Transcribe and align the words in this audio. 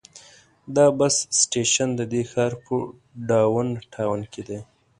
دا 0.75 0.85
بس 0.99 1.15
سټیشن 1.41 1.89
د 1.99 2.01
دې 2.13 2.23
ښار 2.31 2.51
په 2.65 2.75
ډاون 3.29 3.67
ټاون 3.93 4.19
کې 4.31 4.41
دی. 4.47 4.59